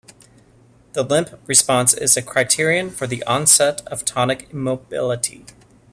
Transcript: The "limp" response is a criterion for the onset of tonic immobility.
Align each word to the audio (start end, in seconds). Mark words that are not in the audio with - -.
The 0.93 1.03
"limp" 1.03 1.29
response 1.45 1.93
is 1.93 2.17
a 2.17 2.23
criterion 2.23 2.89
for 2.89 3.05
the 3.05 3.23
onset 3.25 3.81
of 3.85 4.03
tonic 4.03 4.49
immobility. 4.51 5.45